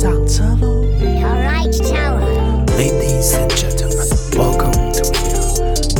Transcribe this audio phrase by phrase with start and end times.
[0.00, 5.44] 上车喽 Alright, tower.，Ladies and gentlemen, welcome to here,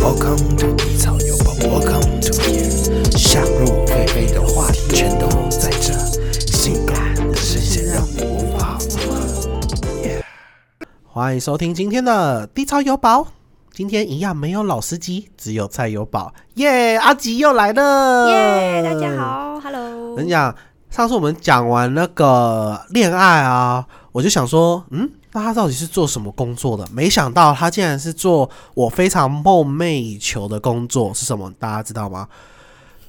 [0.00, 3.18] welcome to 低草有宝，welcome to here。
[3.18, 5.92] 想入非非的话题全都在这，
[6.50, 9.20] 性感的视线让你无法负荷。
[10.02, 10.22] Yeah
[11.04, 13.26] 欢迎收听今天的低潮有宝。
[13.74, 16.32] 今天一样没有老司机，只有菜有宝。
[16.54, 18.30] 耶、阿吉又来了！
[18.30, 20.10] 耶大家好，Hello。
[20.10, 20.54] 我跟你讲，
[20.90, 26.84] 上次我们讲完那个恋爱啊，我就想说，嗯，那他到底是做什么工作的？
[26.92, 31.50] 没想到他竟然是做我非常梦寐以求的工作，是什么？
[31.60, 32.26] 大家知道吗？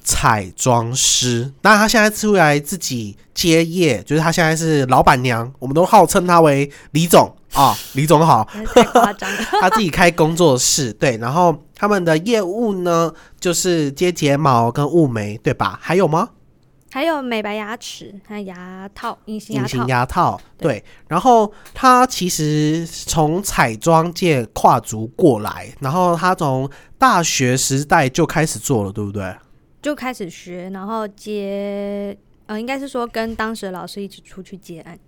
[0.04, 1.52] 彩妆师。
[1.62, 8.48] 那，他现在出来自己接业，就是他现在是老板娘，我们都号称他为李总啊，李总好。
[8.74, 15.78] 太夸张了，他自己开工作室，对，然后他们的业务呢，就是接睫毛跟雾眉，对吧？
[15.82, 16.28] 还有吗？
[16.92, 19.86] 还有美白牙齿，还有牙套、隐形牙隐形。
[19.86, 20.84] 牙套，对对。
[21.08, 29.34] 然后他其实从彩妆界跨足过来，然后他从大学时代就开始做了，对不对？
[29.80, 34.98] 就开始学，然后接，呃，应该是说跟当时的老师一起出去接案。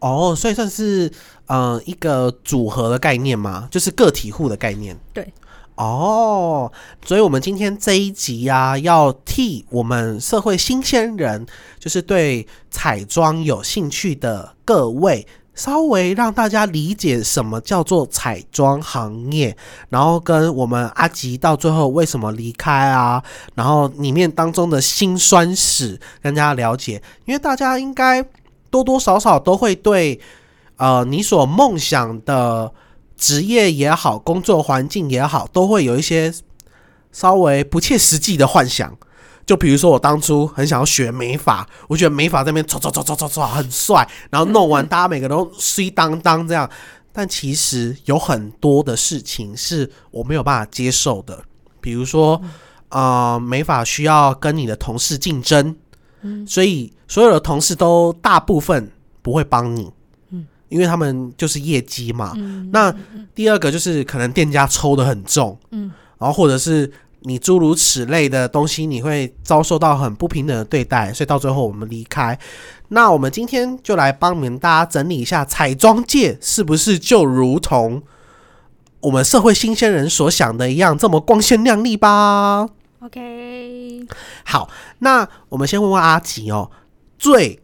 [0.00, 1.10] 哦，所以算是
[1.46, 4.94] 呃一个组合的概念嘛，就是个体户的概念。
[5.14, 5.32] 对。
[5.78, 6.72] 哦，
[7.06, 11.46] 所以我们今天这一集呀、要替我们社会新鲜人，
[11.78, 19.56] 就是对彩妆有兴趣的各位，稍微让大家理解什么叫做彩妆行业，
[19.88, 23.22] 然后跟我们阿吉到最后为什么离开啊，
[23.54, 28.20] 然后里面当中的辛酸史跟大家了解，因为大家应该
[28.68, 30.18] 多多少少都会对
[30.76, 32.72] 呃你所梦想的
[33.18, 36.32] 职业也好，工作环境也好，都会有一些
[37.12, 38.96] 稍微不切实际的幻想。
[39.44, 46.70] 就比如说，我当初很想要学美发，我觉得美发这边唰唰唰唰唰唰很帅，然后弄完大家每个都衰当当这样。
[47.12, 51.42] 但其实有很多的事情是我没有办法接受的，
[51.80, 52.40] 比如说，
[52.90, 55.74] 呃，美发需要跟你的同事竞争，
[56.46, 59.90] 所以所有的同事都大部分不会帮你，
[60.68, 62.34] 因为他们就是业绩嘛。
[62.72, 62.94] 那
[63.34, 66.90] 第二个就是可能店家抽的很重，嗯，然后或者是
[67.20, 72.38] 你诸如此类的东西，你会遭受到很不平等的对待，所以到最后我们离开。
[72.88, 78.02] 那我们今天就来帮你们大家整理一下，彩妆界是不是就如同
[79.00, 82.68] 我们社会新鲜人所想的一样，这么光鲜亮丽吧
[83.00, 84.06] ？OK，
[84.44, 84.68] 好，
[85.00, 86.70] 那我们先问问阿吉哦，
[87.18, 87.60] 最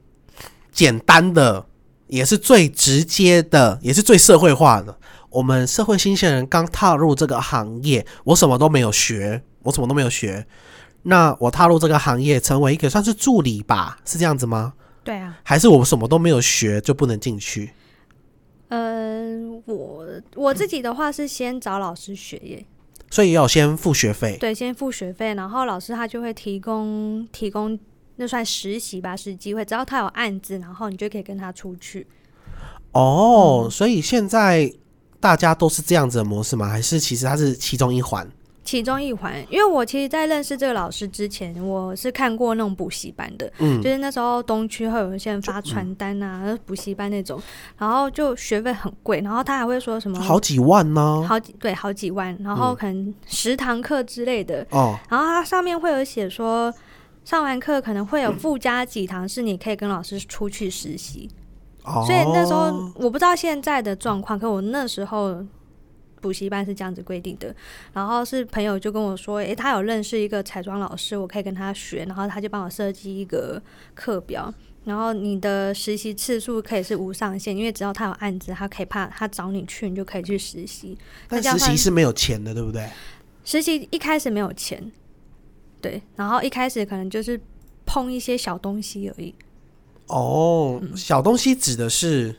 [0.71, 1.67] 简单的，
[2.07, 4.99] 也是最直接的，也是最社会化的。
[5.31, 10.47] 我们社会新鲜人刚踏入这个行业，我什么都没有学，我什么都没有学。
[11.03, 14.75] 那我踏入这个行业，成为一个算是助理吧，是这样子吗？
[15.03, 17.73] 对啊，还是我什么都没有学就不能进去？
[18.69, 22.65] 嗯、我我自己的话是先找老师学耶，
[23.11, 24.37] 所以要先付学费。
[24.41, 27.79] 对，先付学费，然后老师他就会提供提供
[28.17, 32.07] 那算实习吧，实习机会，只要他有案子，然后你就可以跟他出去。
[32.93, 34.73] 哦，所以现在
[35.19, 36.69] 大家都是这样子的模式吗？
[36.69, 38.31] 还是其实它是其中一环？
[38.63, 47.39] 其中一环，因为我其实，在认识这个老师之前，我是看过那种补习班的，嗯就是那时候东区会有一些人发传单啊，补习班那种，
[47.77, 56.73] 然后就学费很贵，然后他还会说什么好几万呢、好几对好几万，然后可能十堂课之类的，哦，然后它上面会有写说。
[57.25, 61.29] 上完课可能会有附加几堂是你可以跟老师出去实习，
[61.83, 65.45] 哦，所以那时候我不知道现在的状况，可我那时候
[66.21, 67.55] 补习班是这样子规定的。
[67.93, 73.61] 然后是朋友就跟我说，诶，他有认识一个彩妆老师，我可以跟他学，然后他就帮我设计一个
[73.95, 74.53] 课表。
[74.85, 80.95] 然后你的实习次数可以是无上限，因为只要他有案子，他可以怕他找你去，你就可以去实习。
[81.27, 82.87] 但实习是没有钱的，对不对？
[83.47, 84.93] 实习一开始没有钱，
[85.85, 87.39] 对，然后一开始可能就是
[87.85, 89.35] 碰一些小东西而已。
[90.07, 92.35] 哦，嗯小东西指的是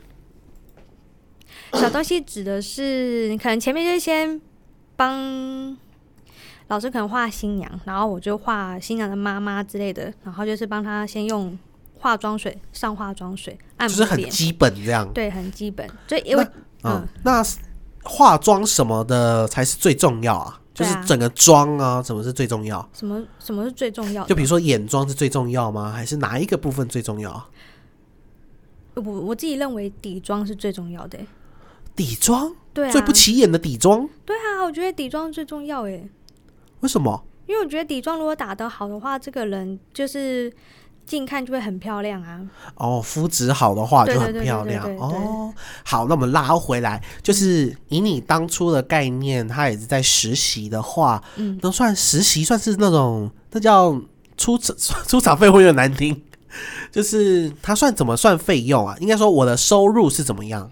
[1.74, 4.40] 小东西指的是，你可能前面就先
[4.96, 5.76] 帮
[6.66, 11.56] 老师可能画新娘，然后我就画新娘的妈妈之类的，然后就是帮她先用
[11.94, 15.08] 化妆水上化妆水按就是，很基本这样。
[15.12, 15.88] 对，很基本。
[16.08, 16.42] 就因为
[16.82, 17.44] 嗯嗯，那
[18.02, 20.60] 化妆什么的才是最重要啊？
[20.76, 22.86] 就是整个妆啊，什么是最重要？
[22.92, 24.28] 什么什么是最重要的？
[24.28, 25.90] 就比如说眼妆是最重要吗？
[25.90, 27.48] 还是哪一个部分最重要啊？
[28.94, 31.26] 我我自己认为底妆是最重要的欸、
[31.94, 36.08] 底妆对啊，最不起眼的底妆，对啊，我觉得底妆最重要诶、
[36.80, 37.24] 为什么？
[37.46, 40.52] 因为我觉得底妆如果打得好的话，这个人就是
[41.06, 42.40] 近看就会很漂亮啊。
[42.74, 45.52] 哦，肤质好的话就很漂亮哦。
[45.84, 53.98] 好，那我们拉回来，就是以你当初的概念，他也是在实习的话，嗯，都算实习，算是那种那叫
[54.36, 54.76] 出场
[55.06, 56.20] 出场费会有点难听，
[56.90, 58.96] 就是他算怎么算费用啊？
[59.00, 60.70] 应该说我的收入是怎么样？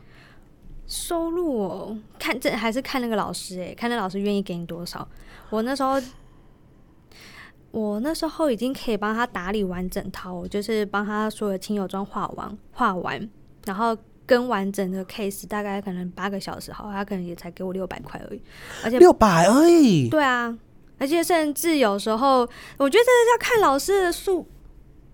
[0.86, 5.06] 收入哦，看这还是看那个老师诶，看那老师愿意给你多少。
[5.50, 6.00] 我那时候，
[7.74, 13.28] 我那时候已经可以帮他打理完整套，就是帮他所有的亲友妆画完画完，
[13.66, 18.40] 然后跟完整的 case 大概可能八个小时，好，他可能也才给我六百块而已，
[18.84, 20.08] 而且六百而已。
[20.08, 20.56] 对啊，
[20.98, 24.46] 而且甚至有时候，我觉得这是要看老师的素，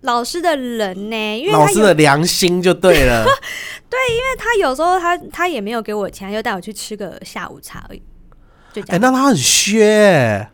[0.01, 3.25] 老师的人呢，因为老师的良心就对了。
[3.89, 8.03] 对，因为他有时候他他也没有给我钱，他就带我去吃个下午茶而已，
[8.71, 9.01] 就这哎、样。
[9.01, 10.51] 那他很削、欸。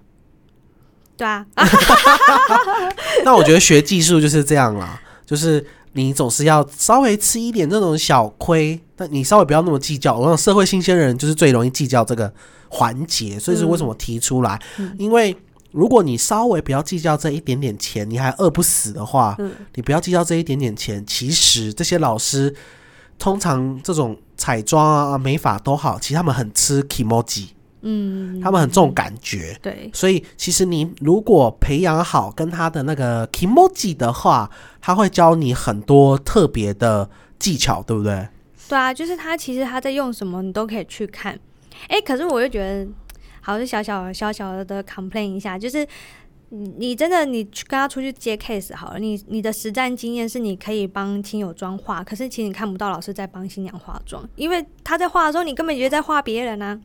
[1.18, 1.46] 对啊，
[3.26, 10.16] 那我觉得学技术就是这样啦，就是你总是要稍微吃一点这种小亏，但你稍微不要那么计较。
[10.16, 12.32] 我想社会新鲜人就是最容易计较这个
[12.70, 14.62] 环节，所以是为什么提出来？
[14.78, 15.36] 嗯因为
[15.72, 22.56] 如果你稍微不要计较这一点点钱，你还饿不死的话，嗯你不要计较这一点点钱，其实这些老师
[23.20, 27.48] 通常这种彩妆啊、美发都好，其实他们很吃 emoji，
[27.82, 29.58] 嗯，他们很重感觉。
[29.62, 34.50] 对，所以其实你如果培养好跟他的那个 emoji 的话，
[34.82, 38.28] 他会教你很多特别的技巧，对不对？
[38.68, 41.40] 对啊，就是他其实他在用什么，你都可以去看。
[41.88, 42.88] 哎、可是我就觉得，
[43.42, 45.88] 好，是小小小小的 complain 一下，就是
[46.50, 56.78] 你你真的你去跟他出去接 case 好了，你你的实战经验是你可以帮亲友妆化，可是其实你看不到老师在帮新娘化妆，因为他在化的时候，你根本觉得在画别人啊。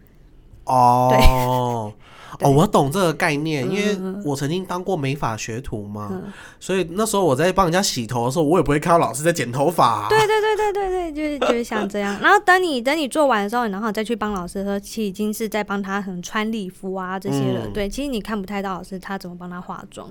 [0.64, 1.92] 哦，
[2.40, 10.06] 哦，我懂这个概念，因为我曾经当过美发学徒嘛，嗯所以那时候我在帮人家洗头的时候，我也不会看到老师在剪头发、啊。
[10.08, 12.18] 对对对对对对，就是就是像这样。
[12.20, 17.66] 然后等你等你做完的时候，然后再去帮老师的时候，其实已经是在帮他可能穿礼服啊这些了。
[17.66, 20.08] 嗯对，其实你看不太到老师他怎么帮他化妆。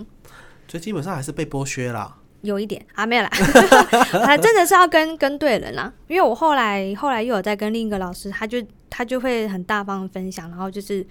[0.67, 2.15] 所以基本上还是被剥削啦。
[2.41, 3.29] 有一点啊，没有啦，
[4.25, 5.91] 还真的是要跟跟对人啦。
[6.07, 8.57] 因为我后来后来又有在跟另一个老师，他就
[8.91, 11.03] 他就会很大方的分享，然后就是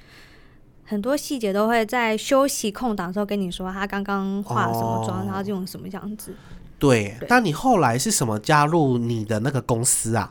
[0.84, 6.32] 很多细节都会在休息空档的时候跟你说他刚刚化了什么妆，哦然后用什么样子。
[6.78, 10.30] 对，对但你后来是什么加入你的那个公司啊？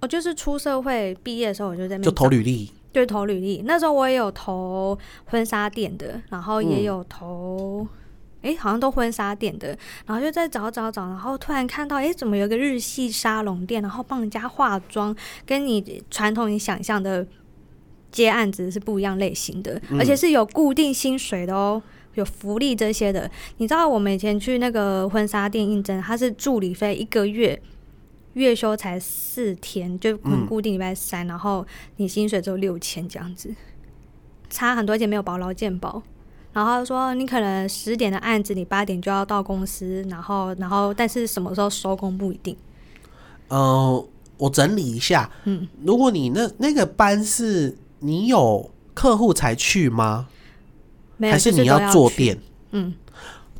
[0.00, 2.72] 我就是出社会毕业的时候，我就在那边就投履历。
[2.92, 3.62] 对，投履历。
[3.66, 7.86] 那时候我也有投婚纱店的，然后也嗯有投，
[8.46, 9.76] 诶，好像都婚纱店的。
[10.06, 15.14] 然后就在找找找，然后突然看到，诶，怎么有个日系沙龙店，然后帮人家化妆，
[15.44, 17.26] 跟你传统你想象的
[18.10, 21.82] 接案子是不一样类型的，而且是有固定薪水的哦。
[22.14, 27.60] 有福利这些的，你知道我们以前去那个婚纱店应征，他是助理费一个月
[28.32, 31.66] 月休才四天，就可能嗯固定礼拜三，然后
[31.96, 33.54] 你薪水只有六千这样子，
[34.48, 36.02] 差很多，而且没有保劳健保。
[36.56, 42.56] 然后说你可能十点的案子，你八点就要到公司，然后然后但是什么时候收工不一定。
[43.48, 44.06] 呃，
[44.38, 50.28] 我整理一下，嗯，如果你那那个班是你有客户才去吗？
[51.18, 52.08] 没有，还是你要坐？
[52.08, 52.38] 店？
[52.70, 52.94] 嗯，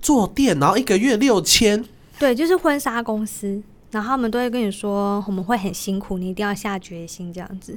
[0.01, 1.85] 坐店，然后一个月六千，
[2.19, 7.77] 对，就是婚纱公司，然后他们都会跟你说我们会很辛苦，你一定要下决心这样子。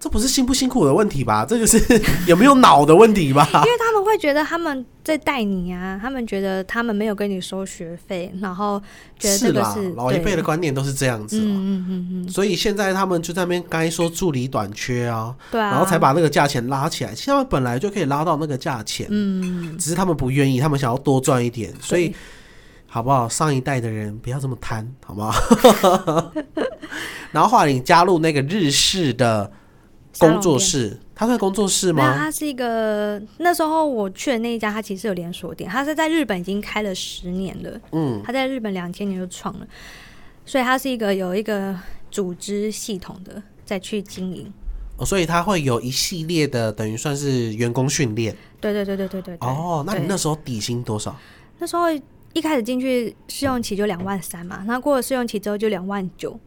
[0.00, 1.44] 这不是辛不辛苦的问题吧？
[1.46, 1.78] 这就是
[2.26, 3.46] 有没有脑的问题吧？
[3.52, 8.80] 因为他们会觉得他们在带你啊，他们觉得他们没有跟你收学费，然后
[9.18, 11.42] 觉得这个啦是，老一辈的对观念都是这样子、哦。
[11.44, 17.12] 嗯嗯嗯嗯，所以现在他们就在那边该说助理短缺啊，对啊，然后才把那个价钱拉起来。
[17.12, 21.70] 其实他们本来就可以拉到那个价钱，嗯，只是他们不愿意，他们想要多赚一点。
[21.78, 22.14] 所以
[22.86, 23.28] 好不好？
[23.28, 26.32] 上一代的人不要这么贪，好不好？
[27.32, 29.52] 然后后来你加入那个日式的
[30.20, 32.14] 工作室，它算工作室吗？
[32.16, 39.66] 它是一个那时候我去的那一家，它其实有连锁店，它是在日本已经开了十年了，嗯，它在日本两千年就创了，
[40.44, 41.74] 所以它是一个有一个
[42.10, 44.52] 组织系统的再去经营。
[44.98, 48.36] 哦所以它会有一系列的，等于算是员工训练。
[48.60, 49.48] 对对对对对对对。
[49.48, 51.16] 哦，那你那时候底薪多少？
[51.58, 51.86] 那时候
[52.34, 56.38] 一开始进去试用期就两万三嘛，那过了试用期之后就两万九，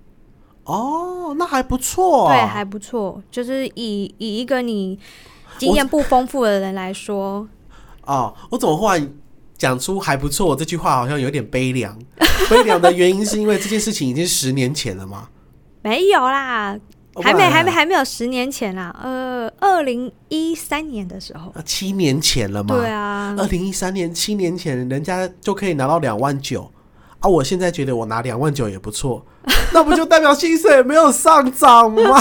[0.66, 3.22] 哦，那还不错、对，还不错。
[3.30, 4.98] 就是以以一个你
[5.58, 7.48] 经验不丰富的人来说，
[8.06, 9.12] 哦，我怎么忽然
[9.58, 11.98] 讲出还不错这句话，好像有点悲凉。
[12.50, 15.30] 悲凉的原因是因为这件事情已经十年前了吗，
[15.82, 16.78] 没有啦，
[17.22, 21.52] 还没还没还没有十年前啦，呃，二零一三年的时候。
[21.52, 22.76] 啊七年前了嘛。
[22.76, 26.70] 对啊，二零一三年七年前，人家就可以拿到两万九，
[27.24, 29.26] 啊，我现在觉得我拿两万九也不错，
[29.74, 32.02] 那不就代表薪水没有上涨吗？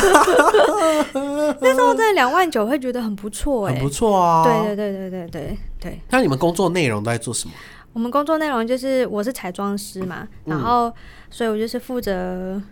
[1.60, 4.44] 那时候真的两万九会觉得很不错哎、很不错啊。
[4.44, 6.00] 对对对对对对对。
[6.10, 7.54] 那你们工作内容都在做什么？
[7.92, 10.92] 我们工作内容就是我是彩妆师嘛，然后
[11.30, 12.62] 所以我就是负责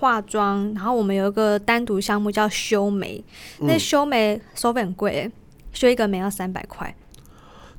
[0.00, 3.24] 化妆，然后我们有一个单独项目叫修眉，
[3.60, 5.30] 那修眉收费很贵欸，
[5.72, 6.92] 修一个眉要三百块。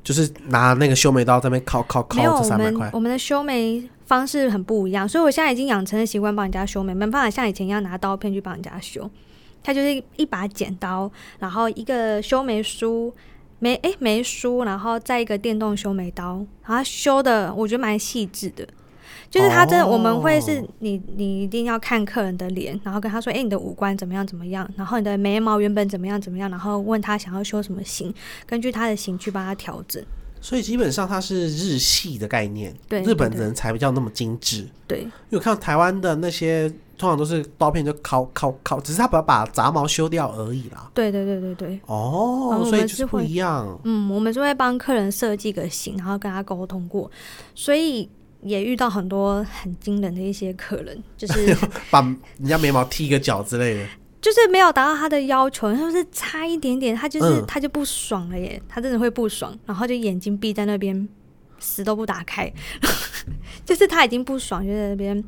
[0.02, 2.80] 就是拿那个修眉刀在那边敲敲没有，敲这我三百块。
[2.80, 9.08] 们我们的修眉方式很不一样，所以我现在已经养成了习惯帮人家修眉，没办法像以前一样拿刀片去帮人家修。
[9.62, 13.14] 它就是一把剪刀，然后一个修眉梳，
[13.60, 18.66] 眉诶眉梳，然后再一个电动修眉刀，然后它修的我觉得蛮细致的。
[19.32, 28.12] 就是他真的，哦我们会是你，你一定要看客人的脸，然后跟他说，哎，你的五官怎么样怎么样，然后你的眉毛原本怎么样怎么样，然后问他想要修什么型，
[28.46, 30.04] 根据他的型去帮他调整。
[30.42, 34.68] 所以基本上它是日系的概念，对日本人才比较那么精致。
[34.88, 40.90] 对，因为我看到台湾的那些通常都是刀片就烤烤烤，只是他把把杂毛修掉而已啦。
[40.92, 41.80] 对对对对对。
[41.86, 43.80] 哦，所以就是不们是会一样。
[43.84, 47.08] 嗯，我们是会帮客人设计个型，然后跟他沟通过，
[47.54, 48.10] 所以
[48.42, 51.56] 也遇到很多很惊人的一些客人， 就是
[51.90, 53.86] 把人家眉毛剃个角之类的。
[54.20, 61.08] 就是没有达到他的要求，他就是差一点点，他就是、嗯他就不爽了耶，他真的会不爽，然后就眼睛闭在那边，
[61.58, 62.48] 死都不打开，
[63.66, 65.24] 就是他已经不爽，就在那边，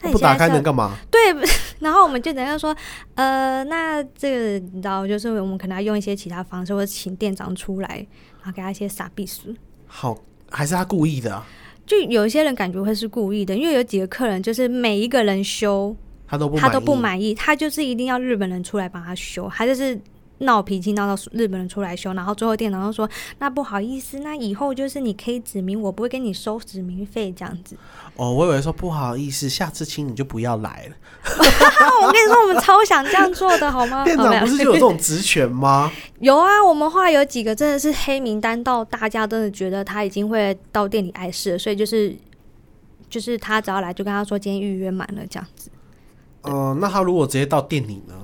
[0.00, 0.96] 不打开能干嘛？
[1.10, 1.20] 对，
[1.80, 2.74] 然后我们就等下说，
[3.16, 8.06] 呃，那这个你知道，就是我们可能要用一些其他方式，或者请店长出来，
[8.38, 9.52] 然后给他一些傻逼数。
[9.88, 10.16] 好，
[10.52, 11.44] 还是他故意的啊、
[11.86, 15.94] 就有一些人感觉会是故意的，因为有几个客人就是每一个人修
[16.26, 19.98] 他都不他都不满意，他就是一定要日本人出来帮他修，他就是
[20.38, 23.08] 闹脾气闹到日本人出来修，然后最后店长就说
[23.40, 27.76] ：“那不好意思，那以后就是你可以指明，我不会跟你收指名费这样子。
[28.16, 30.96] 哦，我以为说不好意思，下次请你就不要来了。
[32.02, 34.04] 我跟你说，我们超想这样做的好吗？
[34.06, 35.90] 店长不是就有这种职权吗？
[36.20, 42.14] 有啊，我们后来有几个真的是黑名单到大家真的觉得他已经会到店里碍事了，所以就是
[43.08, 45.70] 就是他只要来就跟他说今天预约满了这样子。
[46.42, 48.14] 嗯、那他如果直接到店里呢？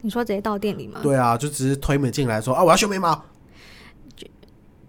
[0.00, 1.00] 你说直接到店里吗？
[1.02, 3.20] 对啊，就只是推门进来说啊，我要修眉毛，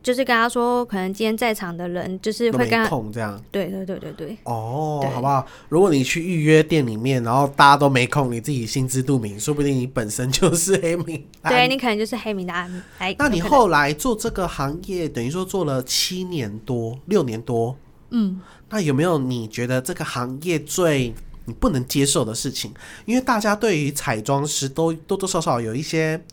[0.01, 3.43] 就是跟他说，可能今天在场的人就是会跟这样。
[3.51, 5.45] 对对对对对，哦，对好不好？
[5.67, 11.53] 如果你去预约店里面，然后大家都没空，你自己心知肚明，说不定你本身就是黑名单。
[11.53, 12.71] 对你可能就是黑名单。
[12.97, 17.75] 哎，那你后来做这个行业，等于说做了七年多、六年多，
[18.11, 18.39] 嗯，
[18.69, 21.13] 那有没有你觉得这个行业最
[21.49, 22.71] 你不能接受的事情？
[23.05, 26.23] 因为大家对于彩妆师都多多少少有一些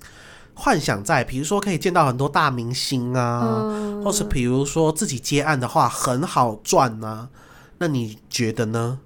[0.54, 7.30] 幻想在，比如说可以见到很多大明星啊，嗯或是比如说自己接案的话很好赚啊，
[7.78, 9.00] 那你觉得呢？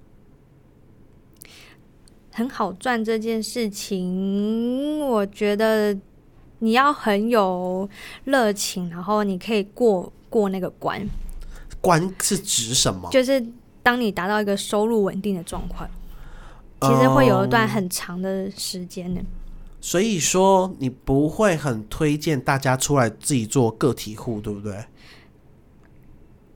[2.33, 5.97] 很好赚这件事情，我觉得
[6.59, 7.89] 你要很有
[8.23, 11.05] 热情，然后你可以过过那个关，
[11.81, 13.09] 关是指什么？
[13.11, 13.45] 就是
[13.83, 15.89] 当你达到一个收入稳定的状况，
[16.81, 19.21] 其实会有一段嗯很长的时间呢。
[19.79, 24.83] 所以说你不会很推荐大家出来自己做个体户，对不对？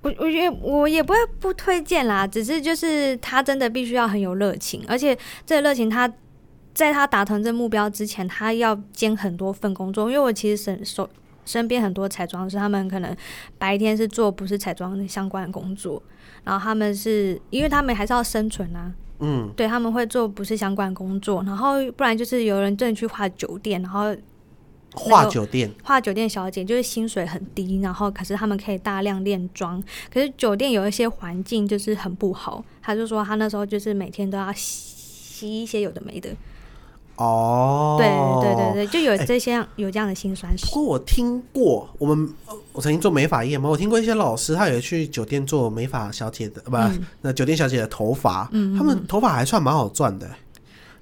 [0.01, 6.07] 我我觉得我也不会不推荐啦，只是就是他真的必须要很有热情，而且这个热情他
[6.75, 10.07] 在他达成这目标之前，他要兼很多份工作。
[10.07, 11.09] 因为我其实身手
[11.45, 13.17] 身边很多彩妆师，他们可能
[13.57, 15.99] 白天是做不是彩妆相关的工作，
[16.43, 24.15] 然后他们是因为他们还是要生存啊，嗯，对他们会做不是相关工作，然后不然就是有人真的去画酒店，然后
[24.93, 25.71] 画酒店。
[25.83, 29.81] 画酒店小姐就是薪水很低，然后可是他们可以大量练妆，
[30.13, 36.29] 可是酒店有一些环境就是很不好，他就说他那时候就是每天都要吸一些有的没的，
[37.17, 38.07] 哦，对
[38.43, 40.65] 对对对，就有这些、有这样的辛酸史。
[40.65, 40.71] 不。
[40.73, 42.33] 过我听过，我们
[42.73, 46.99] 我曾经做美发业嘛，我听过一些老师，他有去酒店做美发小姐的，不，嗯。
[47.21, 48.77] 那酒店小姐的头发，嗯。
[48.77, 50.29] 他们头发还算蛮好赚的，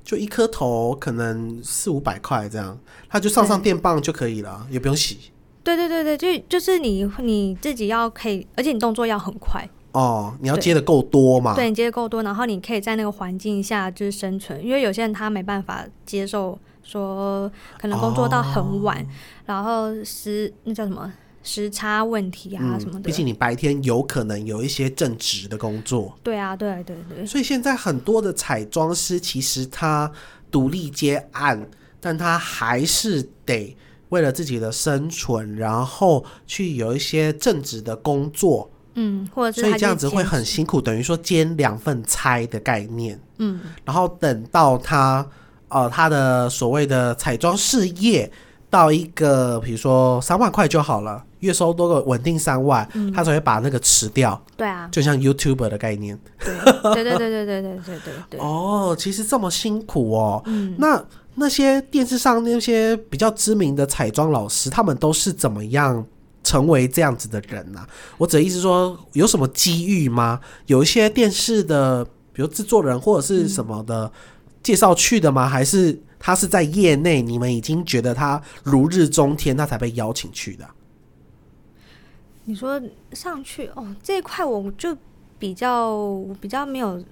[0.04, 2.78] 就一颗头可能四五百块这样，
[3.10, 5.18] 他就上上电棒就可以了，也不用洗。
[5.64, 11.56] 对对对对，就就是你你自己要可以，而且你动作要很快，哦，你要接的够多嘛？
[11.56, 19.06] 对你接的够多，然后你可以在那个环境下就是生存，因为有些人他没办法接受说可能工作到很晚，
[19.46, 23.00] 然后时那叫什么时差问题啊什么的。
[23.00, 30.12] 嗯毕竟你白天有可能有一些正职的工作，对啊，对对对，所以现在很多的彩妆师其实他
[30.50, 31.70] 独立接案，
[32.00, 33.78] 但他还是得
[34.10, 43.20] 为了自己的生存，然后去有一些正职的工作，嗯，或者是所以这样子会很辛苦，等于说兼两份差的概念。
[43.38, 45.26] 嗯，然后等到他
[45.70, 48.32] 呃他的所谓的彩妆事业
[48.70, 56.18] 到一个比如说三万块就好了，月收多个稳定三万，嗯他才会把那个辞掉，对啊，就像 YouTuber 的概念。
[56.40, 60.42] 对对对对对对对对对对，哦，其实这么辛苦哦。
[60.46, 61.04] 嗯，那
[61.36, 66.06] 那些电视上那些比较知名的彩妆老师，他们都是怎么样
[66.54, 67.84] 成为这样子的人呢、
[68.16, 70.40] 我只意思说，有什么机遇吗？
[70.68, 74.12] 有一些电视的，比如制作人或者是什么的、
[74.62, 75.50] 介绍去的吗？
[75.50, 80.70] 还是他是在业内，你们已经觉得他如日中天，他才被邀请去的？
[82.44, 82.80] 你说
[83.14, 84.96] 上去哦，这一块我就
[85.40, 87.04] 比较比较没有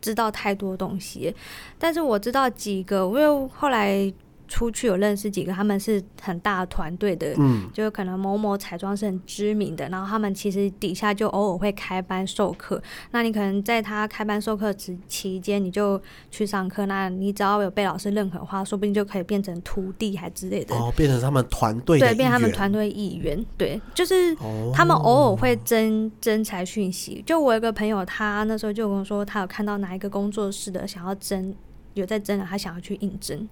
[0.00, 1.32] 知道太多东西，
[1.78, 4.12] 但是我知道几个，因为后来
[4.48, 12.82] 出去有认识几个，他们是很大团队的，嗯，就可能某某彩妆是很知名的，然后他们其实底下就偶尔会开班授课。
[13.10, 16.00] 那你可能在他开班授课期期间，你就
[16.30, 16.86] 去上课。
[16.86, 20.74] 那你只要有被老师认可的话，说不定就可以变成徒弟还之类的。
[20.74, 23.44] 哦，变成他们团队对，变他们团队一员。
[23.56, 27.22] 对，就是哦，他们偶尔会征征才讯息。
[27.26, 31.54] 就我有个朋友，他那时候就跟我说，他有看到哪一个工作室的想要征，
[31.94, 33.48] 有在征了，他想要去应征。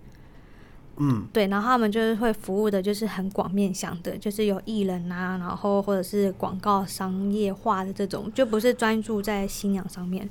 [0.98, 10.28] 嗯，对，然后他们就是会服务的，就是很广面向的，就是有艺人啊，然后或者是广告商业化的这种，就不是专注在新娘上面。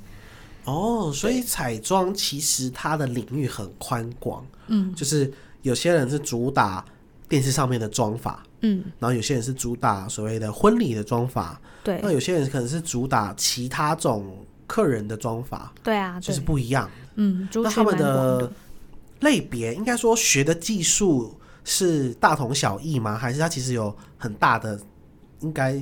[0.64, 5.32] 哦，所以彩妆其实它的领域很宽广，嗯就是
[5.62, 6.84] 有些人是主打
[7.28, 16.90] 电视上面的妆法，嗯，然后有些人是主打所谓的婚礼的妆法，对那有些人可能是主打其他种客人的妆法，对啊，就是，不一样。
[17.14, 18.50] 嗯，族那他们的。
[19.20, 23.16] 类别应该说学的技术是大同小异吗？
[23.16, 24.78] 还是它其实有很大的
[25.40, 25.72] 应该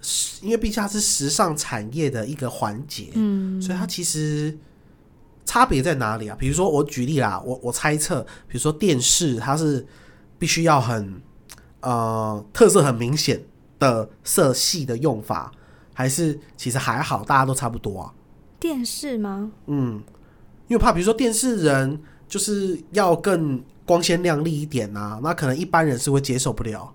[0.00, 0.44] 是？
[0.44, 4.56] 因为毕竟它是时尚产业的一个环节，嗯所以它其实
[5.44, 6.36] 差别在哪里啊？
[6.38, 9.86] 比如说我举例啦，我我猜测，比如说电视它是
[10.38, 11.20] 必须要很
[11.80, 13.42] 呃特色很明显
[13.78, 15.50] 的色系的用法，
[15.92, 18.14] 还是其实还好，大家都差不多啊？
[18.58, 19.50] 电视吗？
[19.66, 20.02] 嗯，
[20.68, 26.90] 因为怕比如说电视人就是要更光鲜亮丽一点啊，那可能一般人是会接受不了，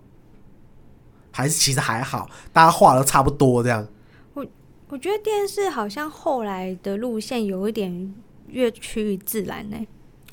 [1.32, 3.86] 还是其实还好，大家画的差不多这样。
[4.34, 4.44] 我
[4.88, 8.16] 我觉得电视好像后来的路线有一点
[8.48, 9.78] 越趋于自然呢、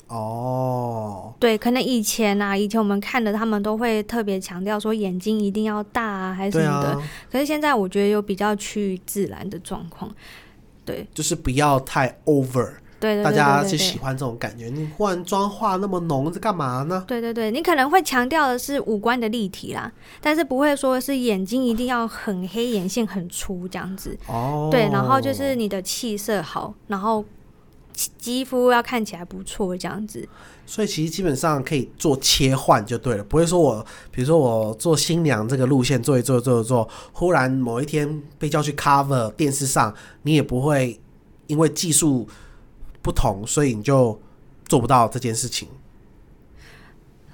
[0.07, 6.89] 哦，对，可能以前啊，以前我们看的他们都会特别强调说眼睛一定要大啊，还是什么的。
[6.91, 10.09] 啊，可是现在我觉得有比较趋于自然的状况。
[10.85, 14.67] 对就是不要太 over，对对对大家对对对就喜欢这种感觉。
[14.67, 17.03] 你忽然妆化那么浓是干嘛呢？
[17.05, 24.17] 对对对，你可能会强调的是五官的立体啦，但是不会说是眼睛一定要很黑，眼线很粗这样子。
[24.27, 27.25] 哦，对，然后就是你的气色好，然后
[27.91, 30.27] 肌肌肤要看起来不错这样子。
[30.65, 40.97] 所以其实基本上可以做切换就对了，不会说我比如说我做新娘这个路线做一做做一做，忽然某一天被叫去 cover 电视上，你也不会
[41.47, 42.25] 因为技术
[43.03, 44.19] 不同，所以你就
[44.65, 45.67] 做不到这件事情。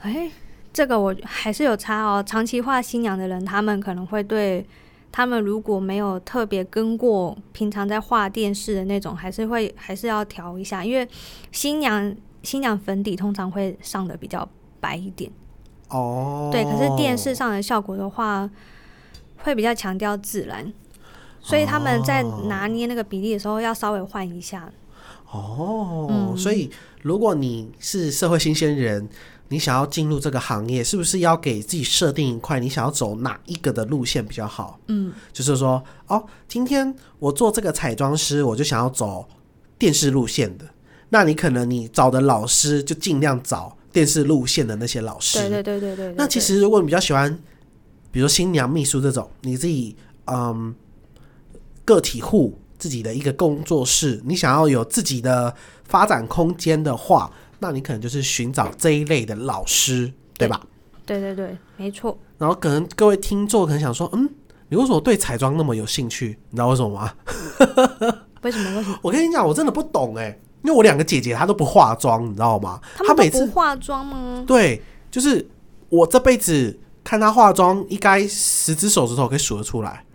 [0.02, 0.32] 哎，
[0.74, 2.24] 这个我还是有差哦。
[2.24, 4.66] 长期画新娘的人，他们可能会对
[5.12, 11.08] 他们如果没有特别跟过平常在画电视的那种，还是会还是要调一下，因为
[11.52, 14.48] 新娘新娘粉底通常会上的比较
[14.80, 15.32] 白一点。
[15.90, 18.50] 哦，对，可是电视上的效果的话，
[19.44, 20.74] 会比较强调自然，
[21.42, 24.72] 所以他们在拿捏那个比例的时候要稍微换一下。
[25.32, 26.70] 哦，嗯所以
[27.02, 29.08] 如果你是社会新鲜人，
[29.50, 34.80] 你想要进入这个行业，是不是要给自己设定一块你想要走哪一个的路线比较好？
[34.88, 39.28] 嗯，就是说，哦，今天我做这个彩妆师，我就想要走
[39.78, 40.66] 电视路线的。
[41.10, 45.40] 那你可能你找的老师就尽量找电视路线的那些老师。
[45.40, 46.16] 对对对对对对。
[46.16, 47.36] 那其实如果你比较喜欢，
[48.12, 50.76] 比如说新娘秘书这种，你自己嗯
[51.84, 60.60] 个体户自己的一个工作室，你想要有自己的发展空间的话，那你可能就是寻找这一类的老师，对吧？
[61.06, 62.18] 对对对，没错。
[62.38, 64.30] 然后可能各位听众可能想说，嗯，
[64.70, 66.38] 你为什么对彩妆那么有兴趣？
[66.50, 67.14] 你知道为什么吗？
[68.42, 68.78] 为什么？
[68.78, 68.98] 为什么？
[69.02, 72.80] 我跟你讲，我真的不懂哎，因为我两个姐姐她都不化妆，你知道吗？
[72.96, 74.44] 她们每次化妆吗？
[74.48, 75.46] 对，就是
[75.90, 80.06] 我这辈子看她化妆，应该十只手指头可以数得出来，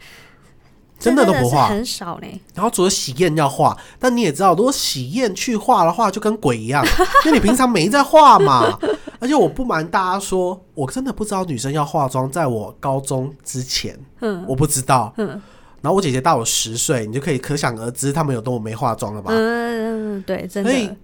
[0.98, 1.68] 真的都不化。
[1.68, 2.40] 很少呢。
[2.54, 6.85] 然后除了喜宴要化，但你也知道，如果喜宴去化的话，就跟鬼一样，
[7.26, 8.78] 因为你平常没在化嘛。
[9.18, 15.12] 而且我不瞒大家说，我真的不知道女生要化妆，在我高中之前，嗯我不知道。
[15.16, 15.40] 嗯
[15.80, 19.30] 然后我姐姐大我十岁，你就可以可想而知，他们有多么没化妆了吧？
[19.35, 20.96] 嗯，对，真所以的，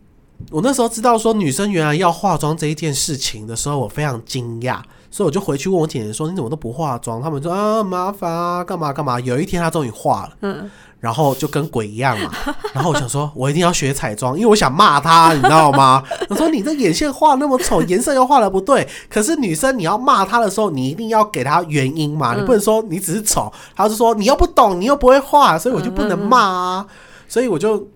[0.50, 10.70] 我那时候知道说女生原来要化妆这一件事情的时候，我非常惊讶，所以我就回去问我姐姐说：“你怎么都不化妆？”他们说：“啊，麻烦啊，干嘛干嘛。”有一天她终于化了，嗯，
[11.00, 12.30] 然后就跟鬼一样嘛。
[12.72, 16.02] 然后我想说，我一定要学彩妆，因为我想骂她，你知道吗？
[16.30, 18.86] 我说你这眼线画那么丑，颜色又画的不对。
[19.08, 26.86] 可是女生你要骂她的时候，你一定要给她原因嘛，你不能说你只是丑，她就说你又不懂，你又不会画，所以我就不能骂啊。
[27.26, 27.88] 所以我就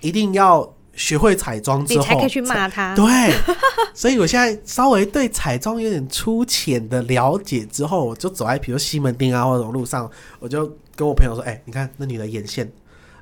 [0.00, 2.94] 一定要学会彩妆之后，你才可以去骂他。
[2.94, 3.06] 对，
[3.94, 12.70] 所以我现在稍微对彩妆有点粗浅的了解之后，我就走在比如西门町啊或者路上，我就跟我朋友说：“哎、你看那女的眼线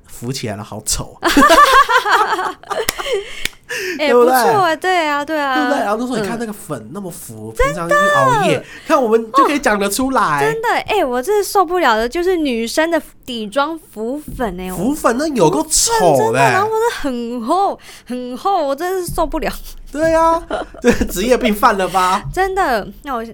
[0.07, 1.17] 浮起来了，好丑，
[3.99, 10.41] 哎，对不错啊，对啊，对啊，对不对？”然后就说：“你看那个粉那么浮，平常一定熬夜，看我们就可以讲得出来。
[10.41, 19.53] 真的，哎、我真的受不了的，就是女生的底妆浮粉哎、我浮粉那有够丑真的，然后是很厚很厚，我真的是受不了，
[19.91, 20.41] 对啊，
[20.81, 22.23] 对，职业病犯了吧？
[22.33, 22.87] 真的。
[23.03, 23.25] 那我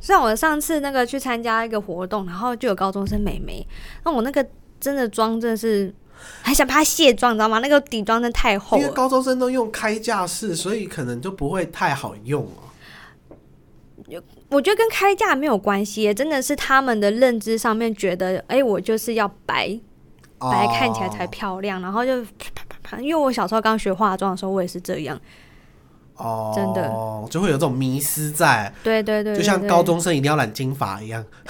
[0.00, 3.66] 像我上次那个去参加一个活动，然后就有高中生美眉，
[4.04, 4.44] 那我那个
[4.80, 5.94] 真的妆真的是
[6.42, 7.58] 还想怕它卸妆，你知道吗？
[7.60, 8.82] 那个底妆真的太厚了。
[8.82, 12.70] 因为高中生都用开架式，所以可能就不会太好用哦。
[14.48, 19.78] 我觉得跟开价没有关系耶，真的是他们的认知上面觉得，哎、我就是要白
[20.38, 23.00] 白看起来才哦漂亮，然后就啪啪啪啪。
[23.00, 25.18] 因为我小时候刚学化妆的时候，我也是这样。
[26.16, 26.92] 哦，真的
[27.30, 31.24] 就会有这种迷失在，对对对就像高中生一定要染金发一样，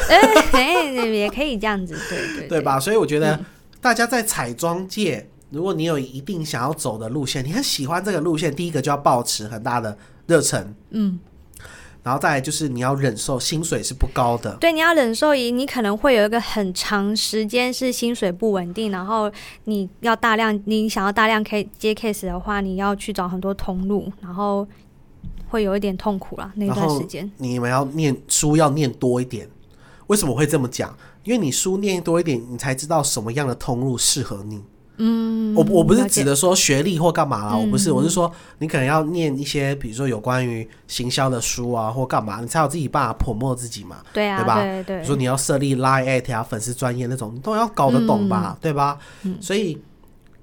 [0.53, 2.61] 哎、也可以这样子，对对对？
[2.61, 2.79] 吧？
[2.79, 3.45] 所以我觉得嗯
[3.83, 11.19] 大家在彩妆界，如果你有一定想要走的路线，你很喜欢这个路线，第一个就要保持很大的热忱，嗯，
[12.05, 19.29] 然后再来就是你要忍受薪水是不高的，对，你要忍受一，你可能会有一个很长时间是薪水不稳定，然后
[19.65, 24.65] 你要大量，你想要大量 K 接 case 的话，你要去找很多通路，然后
[25.49, 27.29] 会有一点痛苦啦那段时间。
[27.39, 29.49] 你们要念书要念多一点。
[30.13, 30.95] 为什么会这么讲？
[31.25, 34.63] 因为你书念多一点，你才知道什么样的通路适合你。
[34.99, 44.03] 嗯，我我不是指的说学历或干嘛啦，嗯我不是，我是说你可能要念一些，比如说有关于行销的书啊，或干嘛，你才有自己办法 promote 自己嘛。
[44.13, 48.99] 对啊，对吧对对比如说你要设立 line at 啊、粉丝专业那种，你都要搞得懂吧，对吧？
[49.23, 49.81] 嗯所以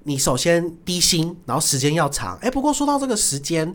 [0.02, 2.36] 你首先低薪，然后时间要长。
[2.42, 3.72] 哎、不过说到这个时间，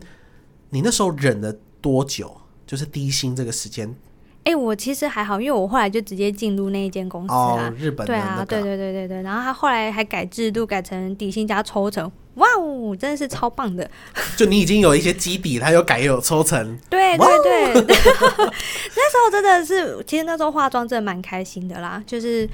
[0.68, 2.36] 你那时候忍了多久？
[2.66, 3.88] 就是低薪这个时间
[4.46, 8.64] 哎、我其实还好，因为我后来就直接进入那一间公司哦啦。，日本的对啊，那对个。
[8.64, 13.90] 对对对对，然后他后来还改制度，改成底薪加抽成，哇哦，真的是超棒的。
[14.38, 17.96] 就你已经有一些基底，他又改有抽成，对哇哦对对，
[18.94, 22.48] 那时候真的是，其实那时候化妆真的蛮开心的啦，就是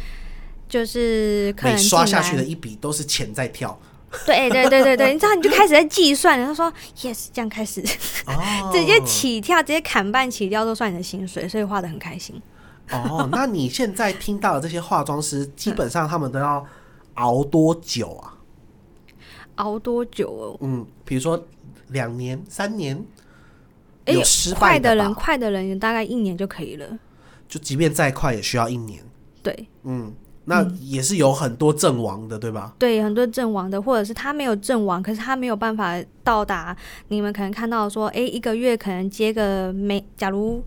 [0.67, 3.79] 就是客每人进刷下去的，一笔都是钱在跳。
[4.27, 7.81] 对对对对对，你知道你就开始在计算，然后说 yes 这样开始，
[8.27, 12.41] 哦， 直接起跳，直接砍半起跳都算你的薪水，所以画的很开心。
[12.93, 16.65] 哦，那你现在听到的这些化妆师，基本上他们都要
[17.15, 18.37] 熬多久啊？
[19.57, 20.59] 熬多久哦？
[20.61, 21.43] 嗯，比如说
[21.89, 23.03] 两年、三年，
[24.05, 26.99] 哎有失败快的人，快的人大概一年就可以了。
[27.49, 29.03] 就即便再快，也需要一年。
[29.43, 30.13] 对嗯，
[30.45, 32.75] 那也是有很多阵亡的，对吧？
[32.79, 36.77] 对，很多阵亡的，或者是他没有阵亡，可是他没有办法到达
[37.09, 40.63] 你们可能看到说，诶，一个月可能接个每，假如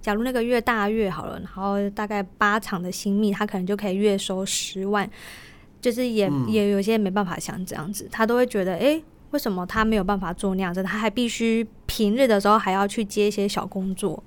[0.00, 5.08] 假如那个月大月好了，然后大概八场的新密，他可能就可以月收十万，
[5.80, 10.82] 就是也、嗯也有些没办法像这样子，他都会觉得，诶，为什么他没有办法做那样子？
[10.82, 14.20] 他还必须平日的时候还要去接一些小工作。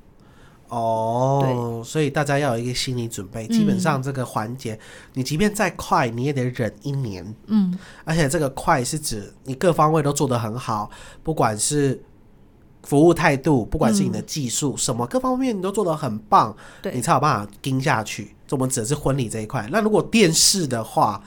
[0.76, 3.48] 哦，所以大家要有一个心理准备。
[3.48, 4.78] 基本上这个环节，
[5.14, 7.36] 你即便再快，你也得忍一年。
[7.48, 10.90] 嗯，而且这个快是指你各方位都做得很好，
[11.24, 12.04] 不管是
[12.84, 18.36] 服务态度，不管是你的技术，什么各方面你都做得很棒，对你才有办法盯下去。
[18.46, 19.68] 这我们指的是婚礼这一块。
[19.72, 21.22] 那如果电视的话，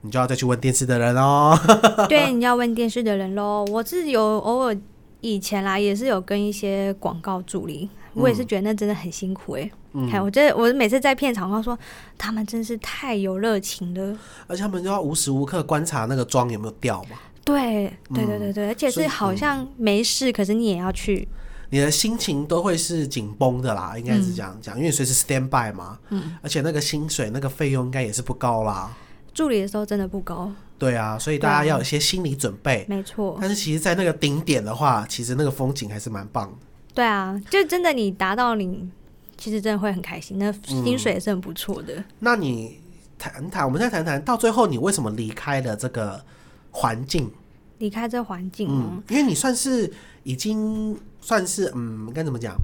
[0.00, 1.58] 你就要再去问电视的人哦。
[2.08, 3.64] 对，你要问电视的人喽。
[3.70, 4.76] 我是有偶尔
[5.20, 11.78] 以前啦，也是有跟一些广告助理，我也是觉得那真的很辛苦诶、嗯看，我觉得我每次在片场，我说
[12.16, 14.18] 他们真是太有热情了。
[14.46, 17.18] 而且他们就要无时无刻观察那个妆有没有掉嘛。
[17.44, 21.26] 对，对对对对，而且是好像没事，可是你也要去。
[21.70, 25.98] 你的心情都会是紧绷的啦，应该嗯是这样讲，因为随时 stand by 嘛。
[26.10, 28.94] 嗯，而且那个薪水、那个费用应该也是不高啦。
[29.32, 32.84] 助理的时候真的不高，对啊，所以大家要有一些心理准备。
[32.86, 33.38] 没错。
[33.40, 36.66] 但是其实，在那个顶点的话，其实那个风景还是蛮棒的。
[36.94, 38.88] 对啊，就真的你达到你，
[39.36, 42.04] 其实真的会很开心，那嗯薪水也是很不错的。
[42.18, 42.80] 那你
[43.18, 46.22] 谈谈，我们再谈谈，到最后你为什么离开了这个
[46.70, 47.30] 环境？
[47.78, 52.54] 离开这环境哦、嗯，因为你算是已经算是嗯，该怎么讲？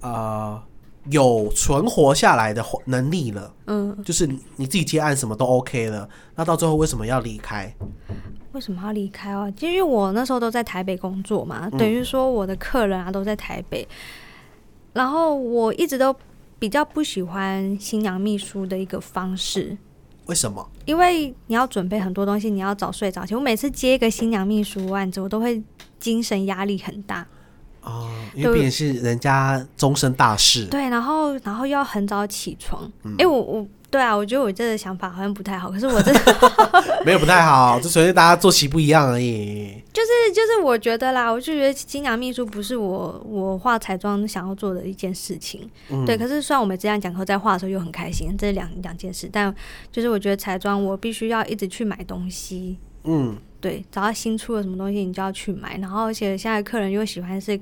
[0.00, 0.62] 呃，
[1.10, 6.08] 有存活下来的能力了，嗯，就是你你自己接案什么都 OK 了。
[6.36, 7.74] 那到最后为什么要离开？
[8.52, 9.52] 为什么要离开哦？
[9.56, 13.86] 就因为我那时候都在台北工作嘛，嗯等于说我的客人啊都在台北，
[14.92, 16.14] 然后我一直都
[16.58, 19.76] 比较不喜欢新娘秘书的一个方式。
[20.26, 20.70] 为什么？
[20.84, 23.34] 因为你要准备很多东西，你要早睡早起。
[23.34, 25.60] 我每次接一个新娘秘书案子，我都会
[25.98, 27.26] 精神压力很大。
[27.82, 30.66] 哦，因为毕竟是人家终身大事。
[30.66, 32.84] 对，然后然后又要很早起床。
[33.04, 35.70] 哎、嗯我我对啊，我觉得我这个想法好像不太好。
[35.70, 36.22] 可是我真的
[37.04, 39.82] 没有不太好，就纯粹大家作息不一样而已。
[39.92, 45.68] 就是就是我觉得啦，我就觉得新娘秘书不是我我画彩妆想要做的一件事情。
[45.90, 49.28] 嗯对，可是虽然我们这样讲，可在画的时候又很开心，这是两两件事。
[49.30, 49.54] 但
[49.90, 52.78] 就是我觉得彩妆我必须要一直去买东西。
[53.04, 55.78] 嗯，对，只要新出了什么东西，你就要去买。
[55.78, 57.58] 然后，而且现在客人又喜欢是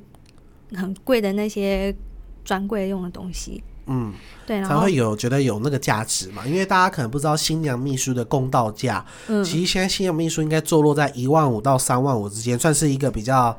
[0.74, 1.94] 很贵的那些
[2.42, 3.62] 专柜用的东西。
[3.86, 4.12] 嗯，
[4.46, 6.46] 对，然后才会有觉得有那个价值嘛。
[6.46, 13.56] 因为大家可能不知道新娘秘书的公道价，嗯，其实现在新娘秘书应该坐落在一万五到三万五之间，算是一个比较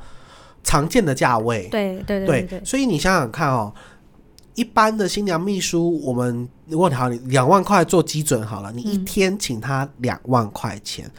[0.64, 1.68] 常见的价位。
[1.70, 3.74] 对对对对对，所以你想想看哦，
[4.56, 11.12] 一般的新娘秘书，我们如果好，你两万块做基准好了，你一嗯天请他两万块钱，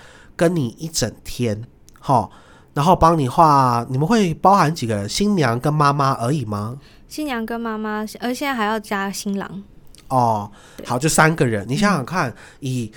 [0.42, 1.62] 跟你一整天，
[2.00, 2.28] 哈，
[2.74, 5.08] 然后帮你画，你们会包含几个人？
[5.08, 6.78] 新娘跟妈妈而已吗？
[7.06, 9.62] 新娘跟妈妈，而现在还要加新郎。
[10.08, 10.50] 哦，
[10.84, 11.64] 好，就三个人。
[11.68, 12.90] 你想想看，以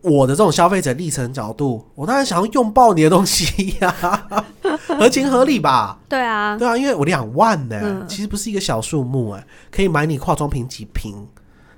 [0.00, 4.28] 我的这种消费者历程角度，我当然想要用爆你的东西呀、
[4.98, 5.96] 合情合理吧？
[6.08, 11.24] 对啊，对啊，因为我两万呢、嗯其实不是一个小数目哎、可以买你化妆品几瓶。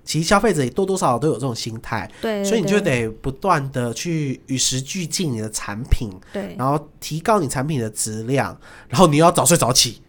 [0.04, 8.56] 其实消费者也多多少少都有这种心态，对，对所以你就得不断的去与时俱进你的产品，对然后提高你产品的质量，
[8.88, 10.02] 然后你又要早睡早起。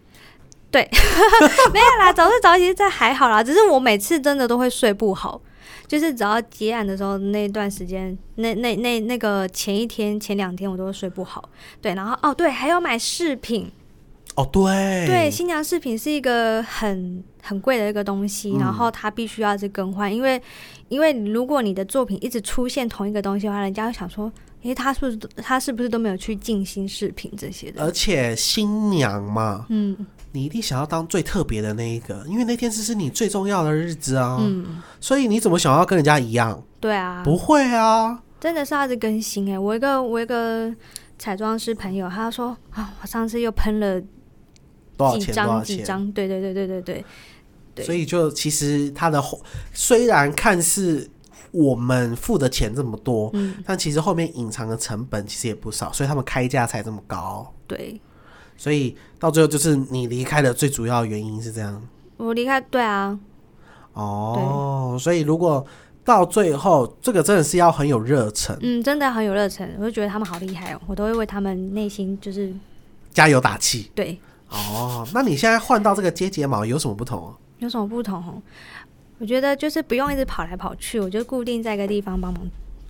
[0.70, 0.82] 对
[1.72, 5.42] 没有啦，早睡早起这还好啦，只是我每次真的都会睡不好。
[5.88, 11.48] 就是只要结案的时候那段时间，那那那那个前一天、前两天我都会睡不好。
[11.80, 13.72] 对，然后哦对，还要买饰品，
[14.36, 20.42] 哦，对，对，新娘饰品是一个很很贵的一个东西，嗯然后它必须要一直更换，因为
[20.90, 24.32] 因为如果你的作品一直出现同一个东西的话，人家会想说，
[24.64, 27.82] 诶，他是不是他是不是都没有去进新饰品这些的？
[27.84, 29.96] 而且新娘嘛，嗯
[30.34, 34.38] 你一定想要当最特别的那一个，因为那天是是你最重要的日子啊。
[34.42, 36.62] 嗯，所以你怎么想要跟人家一样？
[36.82, 39.58] 对啊，不会啊，真的是要一直更新诶。
[39.58, 40.70] 我一个我一个
[41.18, 44.08] 彩妆师朋友，他说啊，我上次又喷了几
[44.98, 45.34] 多少钱？
[45.34, 45.64] 多少钱？
[45.64, 47.06] 张几张，对对对对对对，
[47.76, 49.42] 对所以就其实它的后
[49.74, 51.10] 虽然看似
[51.52, 57.54] 我们付的钱这么多，嗯但其实后面隐藏的成本其实也不少，所以他们开价才这么高。
[57.68, 58.00] 对。
[58.58, 63.20] 所以到最后就是你离开的最主要原因是这样我离开，对啊，
[63.92, 64.98] 哦。
[64.98, 65.66] 所以如果
[66.06, 72.54] 到最后，这个真的是要很有热忱，嗯，真的很有热忱，我就觉得他们好厉害哦，我都会为他们内心就是
[73.12, 74.18] 加油打气对
[74.50, 75.08] 哦。
[75.14, 77.34] 那你现在换到这个接睫毛有什么不同啊？
[77.60, 78.42] 有什么不同哦？
[79.18, 82.46] 我觉得就是不用一直跑来跑去，我就固定在一个地方帮忙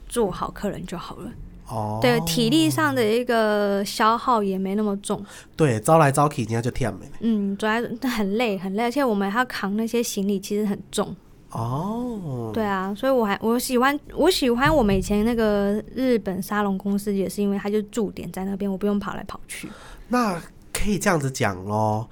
[0.08, 1.32] 做好客人就好了。
[1.68, 5.24] 哦，对，体力上的一个消耗也没那么重。
[5.56, 7.12] 对，招来招去，人家就跳没了。
[7.22, 7.74] 嗯，主要
[8.10, 11.16] 很累很累，而且我们还要扛那些行李，其实很重。
[11.52, 19.70] 哦，对啊，所以我还我喜欢我喜欢我们以前那个日本沙龙公司，也是因为它就驻点在那边，我不用跑来跑去。
[20.10, 20.40] 那
[20.78, 22.10] 可以这样子讲咯，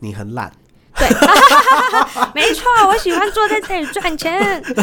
[0.00, 0.52] 你很懒。
[0.96, 1.08] 对
[2.34, 4.82] 没错，我喜欢坐在这里赚钱， 坐在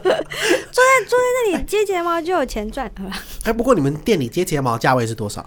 [0.00, 2.90] 坐在那里接睫毛就有钱赚。
[3.44, 5.44] 哎，不过你们店里接睫毛价位是多少？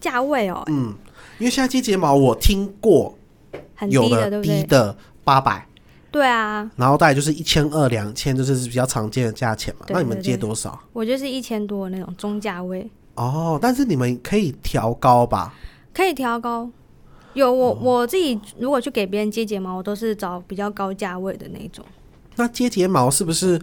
[0.00, 0.94] 价位哦，嗯，
[1.38, 3.14] 因为现在接睫毛我听过
[3.52, 4.62] 有很低的，对的不对？
[4.62, 5.66] 低的八百，
[6.10, 9.84] 对啊，然后大概就是一千二、两千，就是比较常见的价钱嘛。
[9.86, 10.78] 对那你们接多少？
[10.94, 15.52] 我就是一千多那种中价位，哦，但是你们可以调高吧？
[15.96, 16.70] 可以调高。
[17.32, 21.82] 有我、哦我自己如果去给别人接睫毛，我都是找比较高价位的那种。
[22.34, 23.58] 那接睫毛是不是？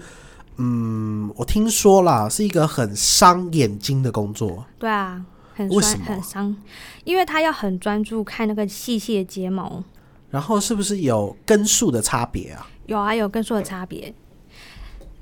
[0.58, 4.66] 嗯，我听说啦，是一个很伤眼睛的工作。
[4.80, 6.56] 对啊，很酸很伤，
[7.04, 9.84] 因为他要很专注看那个细细的睫毛。
[10.32, 12.68] 然后是不是有根数的差别啊？
[12.88, 14.14] 有啊，有根数的差别。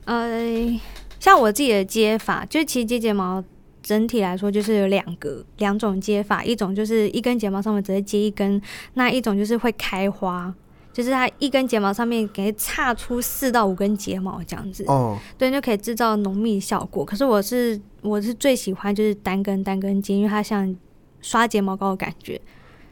[0.05, 0.79] 呃，
[1.19, 3.43] 像我自己的接法，就是其实接睫毛
[3.91, 8.61] 整体来说就是有两个两种接法，一种就是一根睫毛上面直接接一根，
[8.93, 10.53] 那一种就是会开花。
[10.93, 17.05] 就是它一根睫毛上面给插出四到五根睫毛这样子，哦，对，就可以制造浓密效果。
[17.05, 20.75] 可是我是我是最喜欢就是单根单根接，因为它像
[21.21, 22.39] 刷睫毛膏的感觉，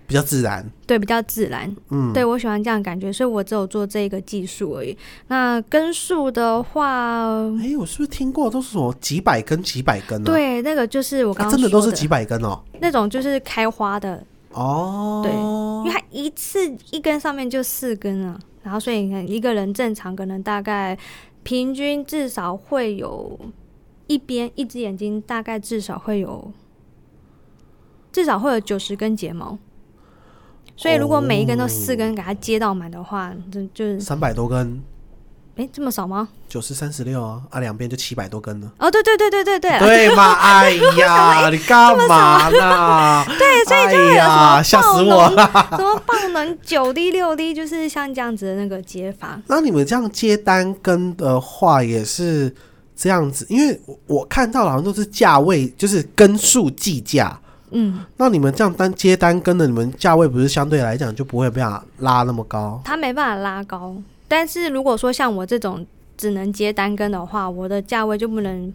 [0.09, 0.67] 比较自然。
[0.87, 1.73] 对，比较自然。
[1.89, 4.97] 嗯，对我喜欢这样的感觉，所以我只有做这个技术而已。
[5.27, 7.27] 那根数的话，
[7.61, 12.59] 哎，我是不是听过都是什么几百根几百根呢？，对，那个就是我刚刚真的都是几百根哦。
[12.81, 20.97] 那种就是开花的，哦，对因为它一次一根上面就四根啊，然后所以你看一个人正常可能大概
[21.43, 23.39] 平均至少会有
[24.07, 26.51] 一边一只眼睛大概至少会有
[28.11, 29.55] 至少会有九十根睫毛，
[30.81, 34.81] 所以如果每一根都四根给它接到满的话，这就是三百多根，
[35.57, 36.29] 诶这么少吗？
[36.47, 38.71] 九十三十六啊，啊两边就七百多根了。
[38.79, 40.31] 哦，对对对对对对，对嘛？
[40.35, 43.25] 哎呀， 你干嘛呢？
[43.37, 45.51] 对，所以就呀，吓什么死我了！
[45.75, 49.37] 什么爆能九滴六滴，就是像这样子的那个接法。
[49.47, 52.55] 那你们这样接单根的话，也是
[52.95, 57.37] 这样子，因为我我看到的好像都是价位，就是根数计价。
[57.71, 62.81] 嗯，那你们这样单接单根的，你们价位不是相对来讲就不会被它拉那么高？
[62.83, 63.95] 它没办法拉高。
[64.27, 65.85] 但是如果说像我这种
[66.17, 68.73] 只能接单根的话，我的价位就不能，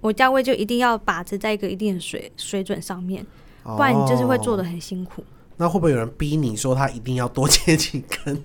[0.00, 3.26] 我价位就一定要把持在一个一定的水水准上面，
[3.62, 4.66] 不然你就是会做的哦。
[4.66, 5.24] 很辛苦。
[5.56, 8.42] 那会不会有人逼你说他一定要多接几根？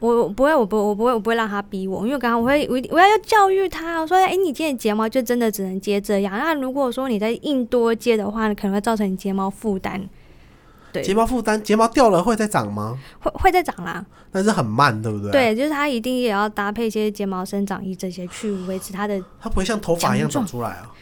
[0.00, 6.38] 我我不会，我不我不会，我不会让他逼我，因为刚刚我会我我要教育他，我说，哎、你今天睫毛就真的只能接这样。
[6.38, 10.08] 那如果说你在硬多接的话，可能会造成你睫毛负担，
[10.92, 12.96] 对睫毛负担，睫毛掉了会再长吗？
[13.18, 14.04] 会会再长啦。
[14.30, 20.92] 但是很慢，对不对？，对，就是它一定也要搭配一些睫毛生长液这些去维持它的它不会像头发一样长出来啊。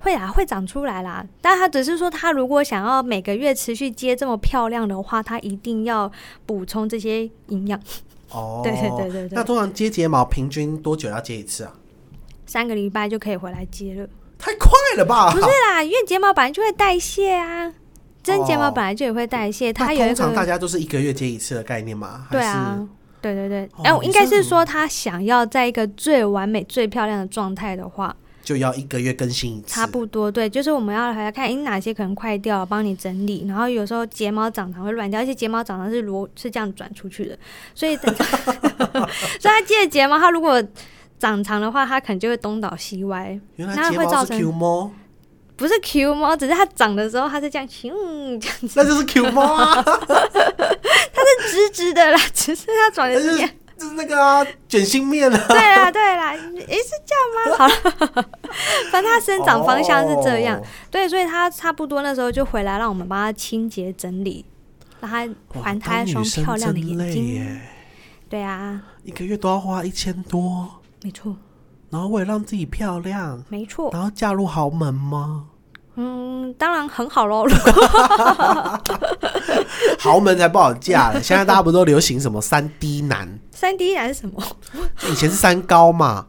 [0.00, 1.26] 会啊，会长出来啦。
[1.40, 6.10] 但他只是说，他如果想要每个月持续接这么漂亮的话，他一定要
[6.46, 7.78] 补充这些营养。
[8.30, 11.72] 哦，对对对对对那通常接睫毛平均多久要接一次啊？
[12.46, 14.08] 三个礼拜就可以回来接了。
[14.38, 15.30] 太快了吧！
[15.32, 17.72] 不是啦，因为睫毛本来就会代谢啊，
[18.22, 22.26] 真睫毛哦本来就也会代谢，它有一个通常大家都是一个月接一次的概念吗？
[22.28, 22.88] 还是对啊。
[23.20, 28.14] 对对对，哦哎、我应该是说他想要在一个最完美、最漂亮的状态的话，
[28.48, 29.74] 就要一个月更新一次。
[29.74, 33.44] 差不多，对，就是我们要来看，诶，哪些可能快掉了，帮你整理。
[33.46, 37.38] 然后有时候睫毛长长会乱掉，而且睫毛长长是螺是这样转出去的，
[37.74, 38.14] 所以等，
[39.38, 40.64] 所以它接的睫毛，它如果
[41.18, 43.38] 长长的话，它可能就会东倒西歪。
[43.56, 44.90] 原会造成 Q 猫，
[45.54, 53.46] 不是 Q 猫，只是它长的时候它是这样，嗯，这样子那就是 Q 猫啊， 它是直直的啦，只是它转的是。
[53.78, 55.44] 就是那个啊卷心面啊。
[55.48, 57.56] 对啦，对啦，诶，是这样吗？
[57.56, 58.28] 好了，
[58.90, 60.58] 反正它生长方向是这样。
[60.58, 64.44] 哦对，所以它差不多那时候就回来，让我们帮它清洁整理，
[65.00, 65.24] 让它
[65.58, 67.26] 哇还它一双漂亮的眼睛。
[67.34, 67.60] 耶，
[68.28, 70.68] 对啊，一个月都要花一千多，
[71.02, 71.36] 没错，
[71.90, 73.90] 然后为了让自己漂亮，没错。
[73.92, 75.46] 然后嫁入豪门吗？
[76.00, 77.44] 嗯，当然很好喽。
[79.98, 83.36] 豪门才不好嫁了，现在大家不都流行什么三 D 男？
[83.50, 84.40] 三 D 男是什么？
[85.10, 86.28] 以前是三高嘛，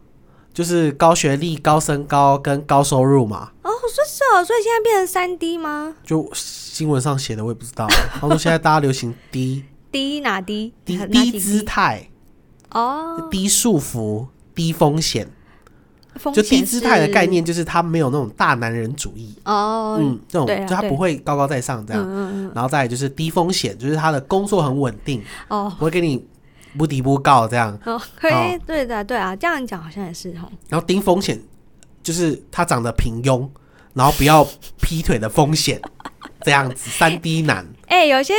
[0.52, 3.52] 就是高学历、高身高跟高收入嘛。
[3.62, 7.86] 哦，我说是哦，所以现在变成三 D 吗就新闻上写的，我也不知道。
[8.20, 11.62] 他说现在大家流行低 低哪低低低姿？
[11.62, 12.10] 态、
[12.72, 15.32] 哦，低束缚、低风险。
[16.20, 22.06] 风就低姿态的概念，就是他没有那种大男人主义，哦，嗯，这种就他不会高高在上这样。
[22.08, 26.24] 嗯然后再就是低风险，就是他的工作很稳定，哦不会给你
[26.78, 27.78] 不低不告这样。
[27.86, 30.52] 哦，可以好，对的对啊，这样讲好像也是哦。
[30.68, 31.40] 然后低风险
[32.04, 33.48] 就是他长得平庸，
[33.94, 34.46] 然后不要
[34.82, 35.80] 劈腿的风险，
[36.42, 37.66] 这样子三低男。
[37.88, 38.34] 哎，有些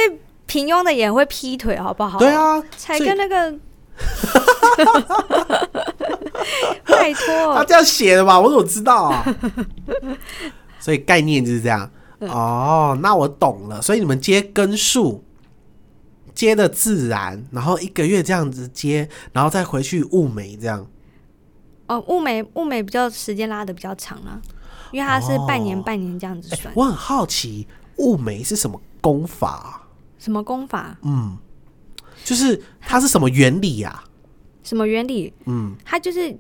[0.47, 2.19] 平庸的也会劈腿，好不好？
[2.19, 3.55] 对，啊，才跟那个，
[6.87, 9.25] 拜托他，这样写的吧，我怎么知道啊？
[10.81, 11.89] 所以概念就是这样。
[12.21, 13.81] 嗯哦，那我懂了。
[13.81, 15.25] 所以你们接根数
[16.35, 20.87] 接的自然，然后一个月这样子接，然后再回去物美这样。
[21.87, 24.41] 哦，物美物美比较时间拉的比较长啊，
[24.93, 26.75] 因为它是半年哦半年这样子哎、算。
[26.77, 27.67] 我很好奇
[27.97, 30.97] 物美是什么功法啊、什么功法？
[31.03, 31.37] 嗯，
[32.25, 34.03] 就是它是什么原理呀、
[34.63, 35.33] 什么原理？
[35.47, 36.31] 嗯它就是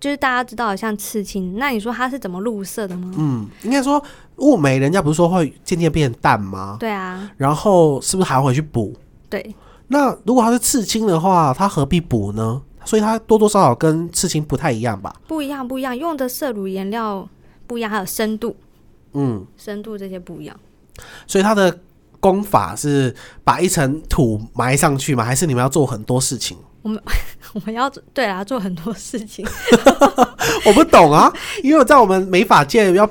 [0.00, 3.12] 就是大家知道的像刺青，那你说它是怎么入色的吗？
[3.16, 4.02] 嗯，应该说
[4.36, 6.76] 雾眉，人家不是说会渐渐变淡吗？
[6.78, 8.94] 对啊，然后是不是还会去补？
[9.30, 9.54] 对，
[9.88, 12.60] 那如果它是刺青的话，它何必补呢？
[12.84, 15.14] 所以它多多少少跟刺青不太一样吧？
[15.26, 17.26] 不一样不一样，用的色乳颜料
[17.66, 18.54] 不一样，还有深度，
[19.14, 20.54] 嗯，深度这些不一样。
[21.26, 21.80] 所以它的
[22.24, 23.14] 功法是
[23.44, 25.22] 把一层土埋上去吗？
[25.22, 26.56] 还是你们要做很多事情？
[26.80, 26.98] 我们
[27.52, 29.46] 我们要做对啊，做很多事情。
[30.64, 31.30] 我不懂啊，
[31.62, 33.06] 因为在我们美发界要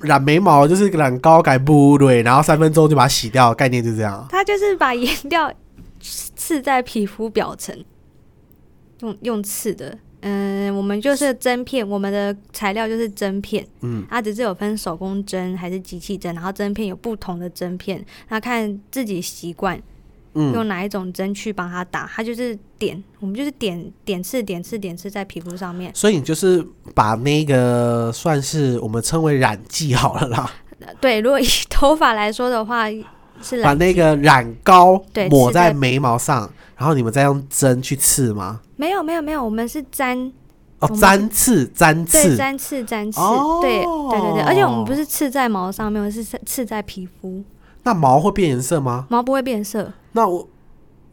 [0.00, 4.26] 染眉毛，就是染膏改布对，然后三分钟就把它洗掉，概念就这样。
[4.30, 5.52] 它就是把颜料
[6.00, 7.84] 刺在皮肤表层，
[9.00, 9.98] 用用刺的。
[10.28, 19.80] 嗯，我们就是针片，我们的材料就是针片，嗯，它只是有分手工针还是机器针，然后针片有不同的针片，那看自己习惯
[20.34, 25.92] 嗯，用哪一种针去帮他打，他就是点，我们就是点点刺点刺点刺在皮肤上面。
[25.94, 30.50] 所以你就是把那个算是我们称为染剂好了啦，
[30.80, 32.86] 呃对，如果以头发来说的话，
[33.42, 38.60] 是把那个染膏对抹在在眉毛上，然后你们再用针去刺吗？
[38.76, 40.32] 没有没有没有，我们是粘
[40.80, 47.42] 哦粘刺，粘对刺，粘刺粘刺，哦对对对对，而且我们不是刺在毛上面，我是刺刺在皮肤，
[47.84, 49.06] 那毛会变颜色吗？
[49.08, 49.92] 毛不会变色。
[50.12, 50.48] 那我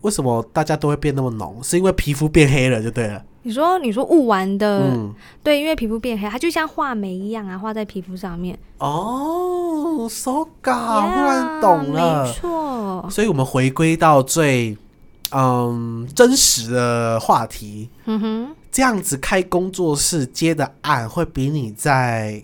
[0.02, 1.62] 为什么大家都会变那么浓？
[1.64, 3.24] 是因为皮肤变黑了就对了。
[3.44, 5.14] 你说你说雾完的，嗯，
[5.44, 8.58] 对，因为皮肤变黑，它就像画眉一样啊，画在皮肤上面。
[8.80, 12.34] 哦，so ga，忽 Yeah，然懂了没。
[12.34, 13.08] 错。
[13.10, 14.78] 所以我们回归到最
[15.32, 22.42] 嗯真实的话题，嗯哼，这样子开工作室接的案，会比你在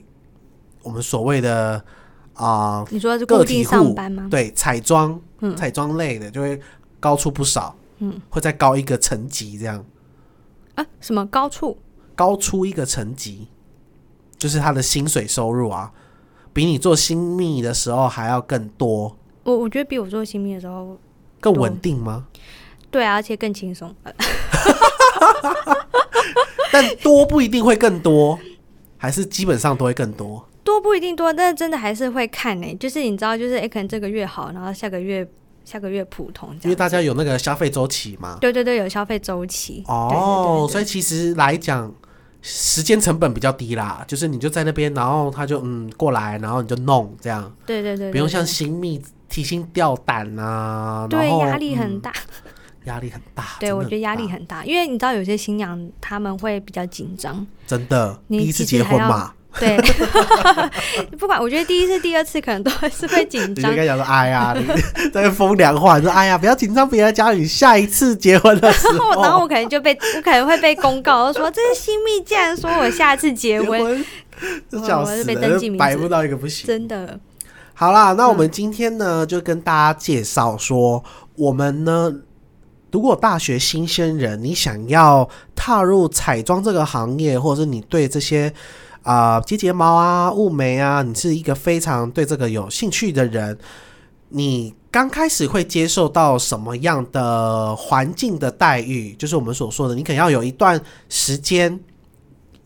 [0.84, 1.84] 我们所谓的
[2.34, 4.28] 啊、你说是个固定上班吗？
[4.32, 6.60] 对彩妆、嗯彩妆类的就会
[7.00, 9.84] 高出不少，嗯会再高一个层级，这样
[10.80, 11.78] 啊，什么高处？
[12.16, 13.48] 高出一个层级，
[14.38, 15.92] 就是他的薪水收入啊，
[16.54, 20.98] 比你做新密的时候还要更多、我我觉得比我做新密的时候，
[21.40, 22.28] 更稳定吗？
[22.92, 23.94] 对啊，而且更轻松。
[24.04, 24.14] 呃
[26.72, 28.40] 但多不一定会更多，
[28.98, 30.48] 还是基本上都会更多。
[30.64, 35.28] 多不一定多，但是真的还是会看呢、就是你知道，就是哎、可能这个月好，然后下个月
[35.70, 36.53] 下个月普通。
[36.63, 38.38] 因为大家有那个消费周期嘛。
[38.41, 39.84] 对对对，有消费周期。
[39.88, 41.93] 哦，所以以其实来讲，
[42.41, 48.99] 时间成本比较低啦，就是你就在那边，然后他就嗯过来，然后你就弄这样，对对对，不用像新密
[49.30, 52.13] 提心吊胆啊，对压力很嗯大。
[52.86, 53.43] 压力很大。
[53.59, 57.45] 对，我觉得压力很大，因为你知道有些新娘他们会比较紧张。
[57.67, 59.78] 真的，第一次结婚嘛，对，
[61.18, 63.78] 不管我觉得第一次、第二次可能都还是会紧张你就跟。
[63.78, 74.06] 他讲说，哎呀，你在风凉话，你说哎呀，不要紧张，别人家里下一次结婚的时候，然后我可能就被我可能会被公告说，这是新密，竟然说我下次结婚，
[74.70, 76.68] 这笑死我是被，登记名字白不到一个不行。
[76.68, 77.20] 真的，
[77.74, 81.04] 好啦，那我们今天呢，就跟大家介绍说，
[81.36, 82.14] 我们呢，
[82.91, 88.54] 如果大学新鲜人，你想要踏入彩妆这个行业，或者是你对这些
[89.04, 93.58] 啊接睫毛啊、雾眉啊，你是一个非常对这个有兴趣的人，
[94.30, 99.14] 你刚开始会接受到什么样的环境的待遇？
[99.14, 100.80] 就是我们所说的，你可能要有一段
[101.10, 101.80] 时间。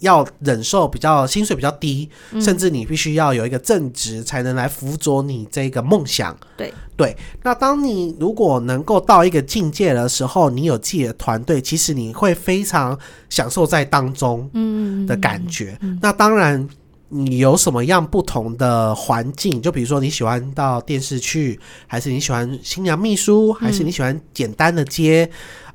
[0.04, 6.38] 要忍受比较薪水比较低，嗯甚至你必须要有一个正职，才能来辅佐你这个梦想。
[6.56, 12.98] 对对，那当你如果能够到一个境界的时候，你有自己的团队，其实你会非常
[13.30, 15.78] 享受在当中嗯的感觉。
[16.02, 16.68] 那当然，
[17.10, 19.62] 你有什么样不同的环境？
[19.62, 25.30] 就比如说你喜欢到电视去，还是你喜欢新娘秘书，还是你喜欢简单的接？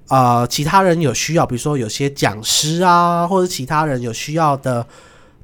[0.08, 4.86] 呃，其他人有需要，比如说有些讲师啊，或者其他人有需要的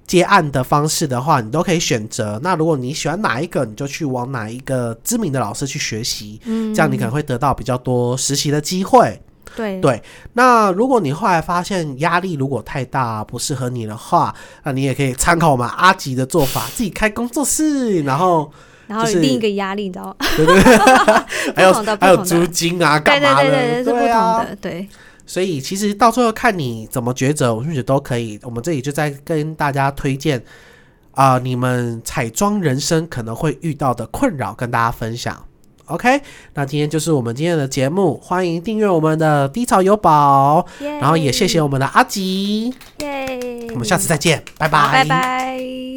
[0.07, 2.41] 接案的方式的话，你都可以选择。
[2.43, 9.21] 那如果你喜欢哪一个，你就去往哪一个知名的老师去学习，嗯这样你可能会得到比较多实习的机会。
[9.57, 10.03] 对对
[10.33, 14.35] 那如果你后来发现压力如果太大不适合你的话，
[14.65, 18.51] 那你也可以参考我们阿吉的做法，自己开工作室，然后
[18.87, 20.17] 然后就是另一个压力，你知道吗？
[20.37, 20.77] 对对对，
[21.57, 23.51] 还有还有租金啊，干嘛的？
[23.51, 24.89] 对对对，是不同的，对，
[25.27, 28.39] 所以其实到最后看你怎么抉择，我觉得都可以。
[28.43, 30.43] 我们这里就在跟大家推荐
[31.13, 35.45] 啊、你们彩妆人生可能会遇到的困扰，跟大家分享。
[35.87, 36.21] OK，
[36.55, 45.95] 那今天就是我们今天的节目，欢迎订阅我们的低潮有宝，然后也谢谢我们的阿吉，耶，我们下次再见，拜拜拜拜。